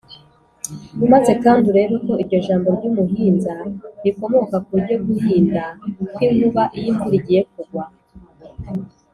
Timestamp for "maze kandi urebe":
1.07-1.95